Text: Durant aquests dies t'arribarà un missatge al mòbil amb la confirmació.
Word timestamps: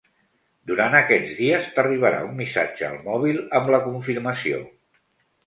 Durant 0.69 0.95
aquests 0.99 1.35
dies 1.41 1.67
t'arribarà 1.75 2.23
un 2.31 2.33
missatge 2.41 2.89
al 2.89 2.97
mòbil 3.11 3.39
amb 3.61 3.71
la 3.77 3.83
confirmació. 3.87 4.65